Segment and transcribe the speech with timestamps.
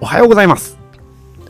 [0.00, 0.78] おはようございます。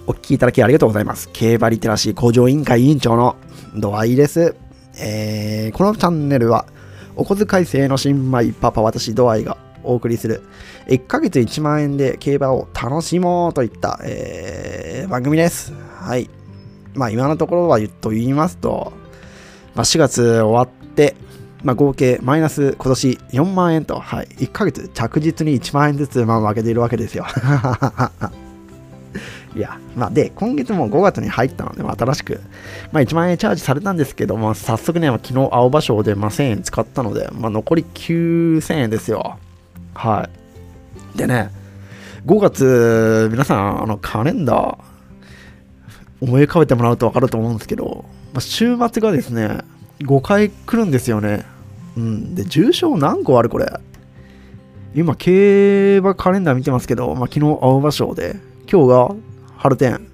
[0.06, 1.28] お聞きいただきありがとうございます。
[1.34, 3.36] 競馬リテラシー向上委員会委員長の
[3.76, 4.56] ドアイです。
[4.98, 6.64] えー、このチャンネルは、
[7.14, 10.42] お小遣い制の新米パパ私ドアイがお送りする、
[10.86, 15.74] 1ヶ月1万円で競馬を楽しもうといった、えー番組です。
[15.98, 16.30] はい。
[16.94, 18.94] まあ今のところは言っと言いますと、
[19.74, 21.16] まあ、4月終わって、
[21.62, 27.26] まあ、合計マイナス今年4万円と、はい、1ヶ月着実に1万円ずつまあ負けているわけですよ。
[29.56, 32.40] いや、まあ、で、今月も5月に入ったので、まあ、新しく、
[32.92, 39.38] まあ、1万円チャージされたんですけども、早速ね、昨日青葉賞で、まあ、1000円使ったので、まあ、残り9000円ですよ。
[39.94, 40.28] は
[41.14, 41.18] い。
[41.18, 41.50] でね、
[42.26, 44.78] 5月、皆さん、あの、カレンダー、
[46.20, 49.62] 思い浮かべてもらうと分かると思うんですけど、まあ、週末がですね、
[50.00, 51.44] 5回来るんですよね。
[51.96, 52.34] うん。
[52.34, 53.70] で、重賞何個あるこれ。
[54.94, 58.36] 今、競馬カレンダー見てますけど、まあ、昨日青葉賞で、
[58.70, 59.14] 今日が
[59.56, 60.08] 春天。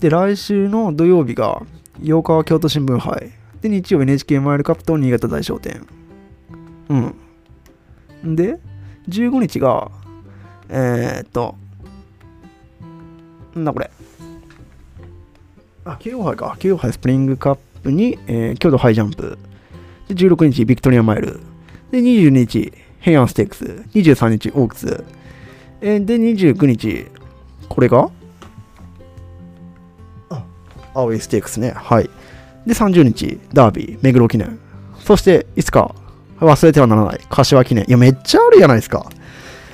[0.00, 1.62] で、来週の土曜日が、
[2.00, 3.32] 8日は京都新聞杯。
[3.60, 5.86] で、日曜 NHK マイルカップと新潟大商店。
[6.88, 6.96] う
[8.30, 8.34] ん。
[8.36, 8.58] で、
[9.08, 9.90] 15日が、
[10.68, 11.54] えー、っと、
[13.54, 13.90] なんだこれ。
[15.84, 16.56] あ、京王杯か。
[16.58, 19.38] 京王杯スプリングカッププに、えー京都ハイジャンプ。
[20.08, 21.40] で、16日ビクトリアマイル。
[21.90, 23.64] で、22日ヘアンステークス。
[23.94, 25.04] 23日オークス。
[25.80, 27.06] えーで、29日、
[27.68, 28.10] これが？
[30.30, 30.44] あ、
[30.94, 31.72] 青いステークスね。
[31.74, 32.10] はい。
[32.66, 34.58] で、30日、ダービー、目黒記念。
[34.98, 35.94] そして、いつか、
[36.40, 37.84] 忘れてはならない、柏記念。
[37.88, 39.06] いや、めっちゃあるじゃないですか。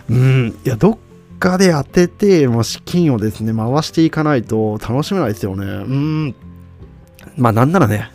[0.09, 0.55] うん。
[0.65, 0.99] いや、どっ
[1.39, 5.65] かで当てて、もう資金をですね、回していかないと楽しめないですよね。
[5.67, 6.35] うん。
[7.37, 8.11] まあ、なんならね、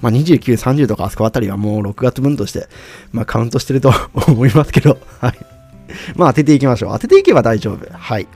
[0.00, 2.68] まあ、29、30とかあそこあたりはもう6月分として、
[3.12, 3.92] まあ、カウントしてると
[4.28, 5.38] 思いますけど、はい。
[6.16, 6.92] まあ、当てていきましょう。
[6.92, 7.86] 当てていけば大丈夫。
[7.90, 8.26] はい。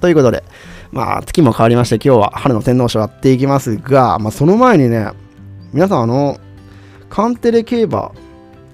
[0.00, 0.42] ということで、
[0.90, 5.10] まあ、月も変わりまして、今日は春の天皇賞やっていきますが、まあ、その前にね、
[5.72, 6.38] 皆さん、あの、
[7.08, 8.12] カンテレ競馬、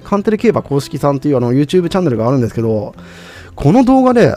[0.04, 2.94] カンテレ競馬公式さんっていうあの YouTube チャンネルがあるんですけど、
[3.54, 4.36] この動画で、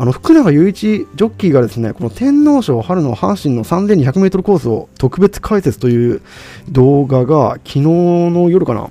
[0.00, 6.22] あの福永雄一ジョッキーがですね、この天皇賞春の阪神の 3200m コースを特別解説という
[6.70, 8.88] 動画が昨日の夜かな、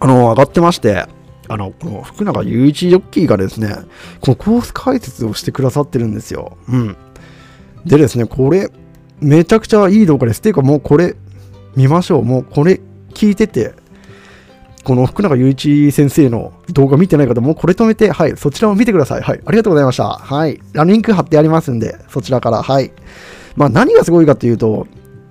[0.00, 1.04] あの、上がってまして、
[1.48, 3.74] あの、この福永雄一ジョッキーがですね、
[4.22, 6.56] このコース解説をしてくださってるんですよ。
[6.66, 6.96] うん。
[7.84, 8.70] でですね、これ、
[9.20, 10.40] めちゃくちゃいい動画です。
[10.40, 11.14] ていうかもうこれ、
[11.76, 12.24] 見ましょう。
[12.24, 12.80] もうこれ
[13.12, 13.74] 聞いてて、
[14.86, 19.20] この福永雄一先生の動画見てない方、もこれ止めて、はい、そちらを見てください。
[19.20, 20.10] はい、ありがとうございました。
[20.10, 22.92] はい、リンク貼ってありますんで、そちらから、はい。
[23.56, 24.86] まあ、何がすごいかっていうと、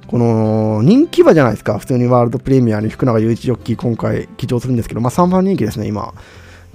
[0.08, 6.14] この人気馬じゃないですか、普通にワールドプレミアに福永雄一ジョッキー、今回騎乗するんですけど、まあ、3番人気ですね、今。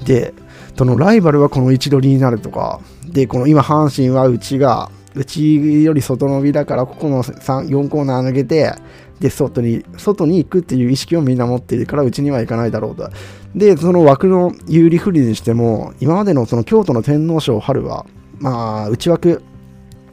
[0.07, 0.33] で、
[0.75, 8.73] そのライバルはこの位置取りになるとか、で、この今、阪神は内が、内より外伸びだから、ここの3 4コーナー抜けて、
[9.21, 13.09] で、外に、外に行くっていう意識をみんな持っているから、うちには行かないだろうと。
[13.55, 18.07] で、その枠の有利不利にしても、今までのその京都の天皇賞春は、
[18.39, 19.43] まあ、内枠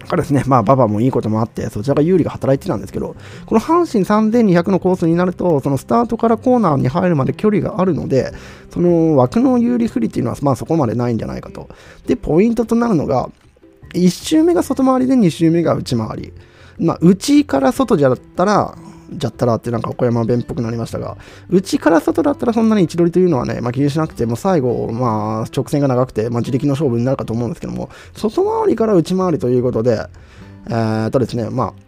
[0.09, 8.31] がですね、まあ、馬場もいいこともあって、そちらが有利が働いてたんですけど、この阪神3200のコースになると、そのスタートからコーナーに入るまで距離があるので、
[8.69, 11.69] その枠の有利不利っていうのは、まあ、そこまでないんじゃないかと。
[12.05, 13.29] で、ポイントとなるのが、
[13.93, 16.33] 1周目が外回りで2周目が内回り。
[16.79, 18.75] まあ、内から外じゃったら、
[19.11, 21.17] じゃったらってなんか岡山弁っぽくなりましたが、
[21.49, 30.05] 内から外だったらそんなに位置取りというのはね、まあ、気にしなくて、も最後、まあ、直線が長くて、まあ、自力の勝負になるかと思うんですけども、外回りから内回りということで、
[30.69, 31.87] えー、とですね、まあ、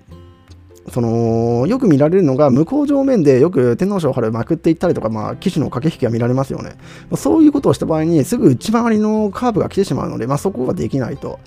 [0.89, 6.75] そのよく見られるのが向こう上面でよく天皇賞春まくっていったりとか、まあ、騎手の駆け引きが見られますよね。
[7.15, 11.39] そういうことをした場合にすぐ内回りのカーブが来てしまうので、まあ、そこができないと。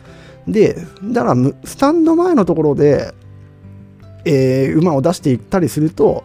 [0.47, 3.15] で、だからスタンド前のところで、
[4.25, 6.25] えー馬を出していったりすると、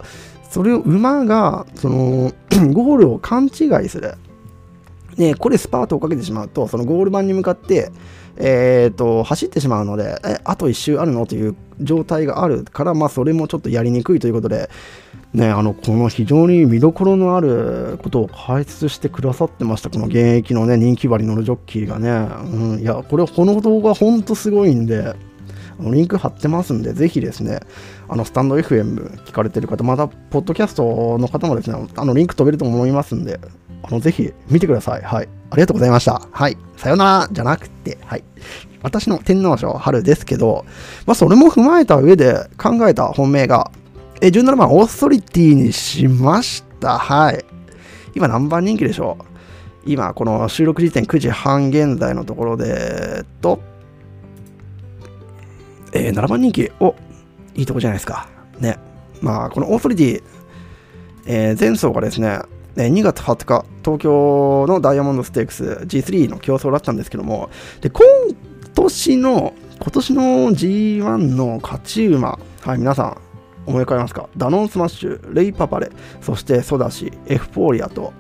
[0.49, 2.31] それを馬がその
[2.73, 4.15] ゴールを勘違いする。
[5.17, 7.91] ね、これスパートをかけてしまうと、そのゴール板に向かって、
[8.37, 14.69] えー、と走ってしまうので、えあと1周あるのという状態があるから、まあ、それもちょっとやりにくいということで、
[15.33, 25.15] ね、あのこの非常に見どころのあることを解説してくださってました、この現役の、ね、人気馬に乗るジョッキーがね、うん、いや、これ、この動画、本当すごいんで、
[25.79, 27.59] リンク貼ってますんで、ぜひですね、
[28.09, 33.39] あのスタンド FM 聞かれてる方、また、ポッドキャストの方もですね、あのリンク飛べると思いますんで、
[33.83, 35.01] あのぜひ見てください。
[35.01, 35.29] はい。
[35.49, 36.21] ありがとうございました。
[36.31, 36.57] はい。
[36.75, 38.23] さよならじゃなくて、はい。
[38.81, 40.65] 私の天皇賞春ですけど、
[41.05, 43.71] まあ、それも踏まえた上で考えた本命が、
[44.21, 46.97] え、17番オーソリティにしました。
[46.97, 47.45] はい。
[48.15, 49.23] 今何番人気でしょう？
[49.85, 53.59] 今、この収録時点9時半現在のところで、えっと、
[55.93, 56.95] えー、7番人気、お
[57.55, 58.29] いいとこじゃないですか。
[58.59, 58.77] ね。
[59.21, 60.23] まあ、このオーソリティ、
[61.25, 62.39] えー、前走がですね、
[62.75, 67.49] 2月20日、東京のダイヤモンドステークス G3 の競争だったんですけども、
[67.81, 68.05] で今
[68.75, 73.17] 年の、今年の G1 の勝ち馬、はい、皆さん、
[73.65, 74.29] 思い浮かべますか？
[74.37, 75.89] ダノンスマッシュ、レイパパレ、
[76.21, 78.13] そしてソダシ、エフフォーリアと、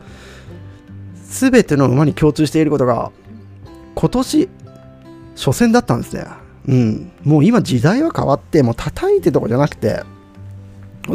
[1.23, 3.11] すべての馬に共通していることが、
[3.95, 4.49] 今年、
[5.35, 6.25] 初戦だったんですね。
[6.67, 7.11] うん。
[7.23, 10.03] もう今時代は変わって、もう叩いてとかじゃなくて、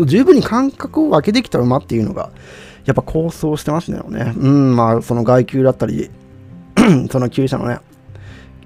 [0.07, 2.31] 十分に感覚を分けてきた馬っていうのが、
[2.85, 4.33] やっぱ構想してますよね。
[4.37, 6.11] うん、まあ、その外球だったり、
[7.11, 7.79] その厩舎のね、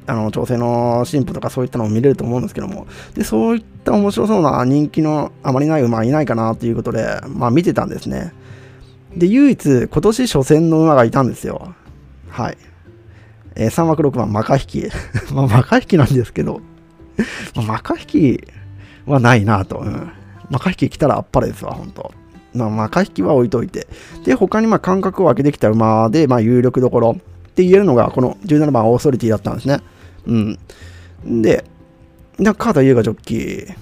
[0.06, 8.32] あの調整の進歩とかそういったのを見れると思うんですけども、でそういった面白そうな人気のあまりない馬いないかなということで、まあ見てたんですね。
[9.16, 11.74] で、唯一今年初戦の馬がいたんですよ。
[12.28, 12.58] はい。
[13.56, 14.84] えー、3枠6番、マカ引き。
[15.32, 16.60] まあ、マカ引きなんですけど、
[17.54, 18.44] まあ、マカ引き
[19.06, 19.78] はないなと。
[19.78, 20.10] うん。
[20.50, 22.12] マカ引き来たらあっぱれですわ、本当
[22.54, 23.86] まあ、マカ引きは置いといて。
[24.24, 29.80] で、他にまあ間隔を分けてきた馬で、まあ、有力どころって言えるのが、この17番オーソリティだったんですね。
[30.26, 31.42] うん。
[31.42, 31.64] で、
[32.58, 33.74] カータ・ユーガジョッキー。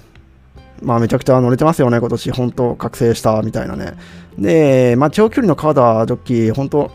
[0.81, 2.31] まあ、めちゃくちゃ乗れてますよね、今年。
[2.31, 3.93] 本当、覚醒したみたいなね。
[4.37, 6.91] で、まあ、長距離のカータ・ジョッキー、本当、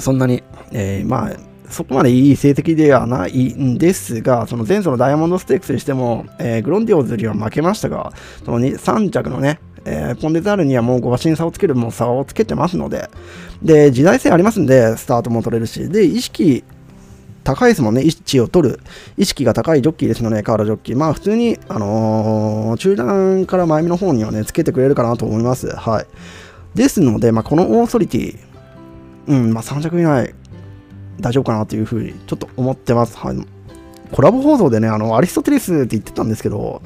[0.00, 0.42] そんなに、
[0.72, 1.36] えー、まあ、
[1.72, 8.12] そこまでいい成績ではないんですが、その前走のダイヤモンドステークスにしても、えー、グロンディオーズには負けましたが、
[8.44, 13.10] その3着のね、えー、ポンデザールにはもう5馬身差をつけるもう差をつけてますので、
[13.62, 16.64] で、時代性ありますんで、スタートも取れるし、で、意識
[17.44, 18.80] 高いですもんね、位置を取る、
[19.16, 20.96] 意識が高いジョッキーですので、河原ジョッキー。
[20.96, 25.68] まあ、普通に、あのー、中段から前目の方にはね、つけてくれるかなと思います。
[25.74, 26.06] はい。
[26.74, 28.38] ですので、まあ、このオーソリティ、
[29.26, 30.34] うん、まあ、3着以内、
[31.20, 33.16] 大丈夫かなというふうに、ちょっと思ってます。
[33.16, 33.36] はい。
[34.12, 36.82] コラボ放送でね、あの、アリストテレスって言ってたんですけど、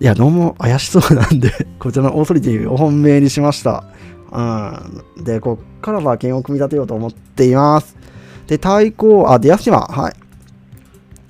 [0.00, 3.84] いや、どうも怪しそうなんで こちらのオーソリティを本命にしました。
[4.32, 4.40] う
[5.20, 5.24] ん。
[5.24, 7.96] で、こっから馬券を組み立てようと思っています。
[8.46, 10.12] で、対抗、あ、ディアスティマ、はい。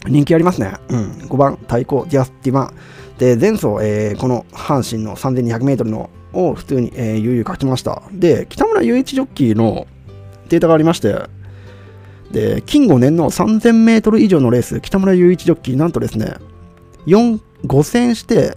[0.08, 0.74] 人気ありますね。
[0.88, 1.10] うん。
[1.28, 2.72] 5番、対抗、ディアスティマ。
[3.18, 8.02] で、前走、えー、この阪神の3200メートルのを普通に、えー、悠々書きました。
[8.12, 9.86] で、北村雄一ジョッキーの
[10.48, 11.14] データがありまして、
[12.32, 16.34] で、金5年の3000メートル以上のレース、北村雄一ジョッキー、なんとですね、
[17.06, 18.54] 4、5戦して、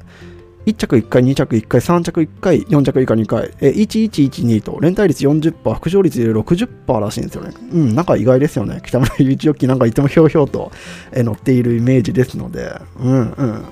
[0.66, 7.54] 1着1回、2着1回、3着1回、4着以下2回、え1112と連帯率40%、副勝率60%らしいんですよね。
[7.72, 8.82] うん、なんか意外ですよね。
[8.86, 10.72] 北村祐一ジョッキーなんかいつもひょうひょうと、
[11.12, 13.64] え乗っているイメージですので、うんうん。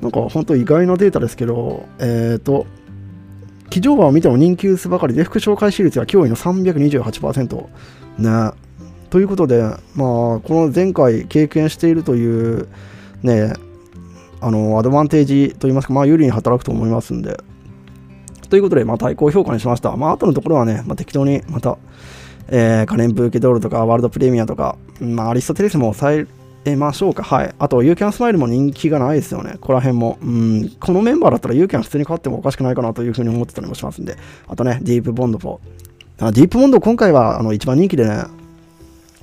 [0.00, 2.66] なんか本当意外なデータですけど、えっ、ー、と、
[3.68, 7.66] 騎乗馬を見ても人気薄ばかりで、副賞開始率は驚異の328%。
[8.18, 8.52] ね。
[9.10, 12.68] ということで、まあ、この前回経験しているという、
[13.22, 13.52] ね、
[14.40, 17.36] あのアドバンテージといいますか、まあ、有利に働くと思いますんで。
[18.48, 19.96] ということで、まあ、対抗評価にしました。
[19.96, 21.78] まあ、後のところはね、まあ、適当にまた、
[22.48, 26.26] えー、カレンブーケドールとか、ワールドプレミアとか、まあ、アリストテレスも抑
[26.64, 27.22] えましょうか。
[27.24, 27.54] はい。
[27.58, 29.54] あと、ユーキャンスマイルも人気がないですよね。
[29.60, 30.18] ここら辺も。
[30.22, 34.16] うん、このメンバーだったらユーキャン普通に勝ってもおかしくないかなというふうに思ってたりもしますんで。
[34.46, 35.60] あとね、ディープボンドも。
[36.18, 38.24] ディープボンド今回はあの一番人気でね、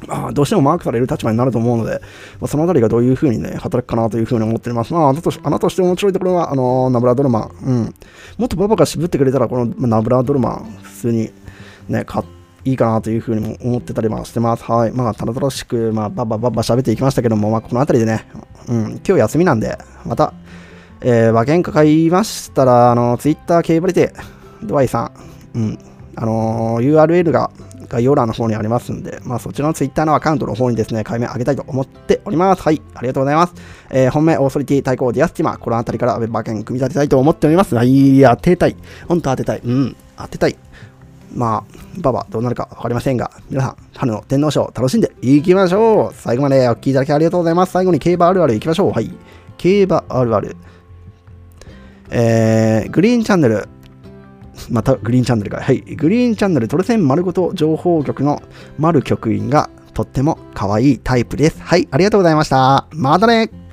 [0.06, 2.02] まあ、どうしてもマークされる立場になると思うので、
[2.40, 4.94] まあ、そのあたりがどういうふうにね、働くかなというふうに思っております。
[4.94, 7.96] まあ、あなたとあなたとして面白いところは、あのナブラドルマン、うん。
[8.38, 11.32] もっとパパが渋ってくれたら、このナブラドルマン、普通に
[11.90, 12.24] ね、買
[12.64, 14.64] いいかなというふうにも思ってたりもしてます。
[14.64, 14.92] はい。
[14.92, 18.26] まあ、ただただしく、まあ、ばばばば喋っていきましたけども、まあ、このあたりでね、
[18.68, 20.34] うん、今日休みなんで、また、
[21.02, 24.14] えー、馬券買いましたら、あの、ツイッター競馬りて、
[24.64, 25.12] ドワイさ
[25.56, 25.80] ん、うん、
[26.16, 27.52] あのー、URL が
[27.90, 32.62] 概要欄の方にありますんで、まあ、そちらの Twitter のアカウントの方にですね、解明上げたいと思っております。
[32.62, 33.54] はい、ありがとうございます。
[33.90, 37.76] えー、本命、オーソリティ対抗ディアスティマ、この辺りからウェブ馬券組み立てたいと思っております。
[37.76, 38.76] はい、当てたい。
[39.08, 39.62] ほんと当てたい。
[39.64, 40.58] うん、当てたい。
[41.34, 46.14] まあ、馬場どうなるか分かりませんが、皆さん、春の天皇賞楽しんでいきましょう。
[46.14, 47.72] 最後までお聴きいただきありがとうございます。
[47.72, 48.92] 最後に競馬あるあるいきましょう。
[48.92, 49.12] はい。
[49.58, 50.56] 競馬あるある。
[52.10, 53.68] えー、グリーンチャンネル、
[54.70, 58.42] またグリーンチャンネルが、はい、グリーンチャンネルトレセン丸ごと情報局の
[58.78, 61.62] 丸局員がとっても可愛いタイプです。
[61.62, 62.88] はい、ありがとうございました。
[62.92, 63.67] またね